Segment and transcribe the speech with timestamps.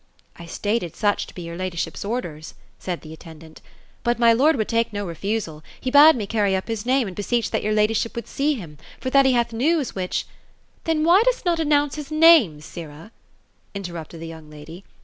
[0.35, 3.67] ^ I stated such to be your ladyship's orders;" said the attendant;*^
[4.03, 7.15] but my lord would take no refusal; he bade me carry up his name, and
[7.15, 10.25] beseech that your ladyship would see him, for that he hath news which
[10.79, 13.11] "^' Then why dost not announce his name, sirrah?"
[13.75, 14.83] interrupted the young lady.